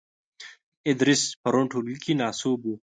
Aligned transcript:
ادریس 0.89 1.21
پرون 1.41 1.65
ټولګې 1.71 1.97
کې 2.03 2.13
ناسوب 2.21 2.59
وو. 2.65 2.75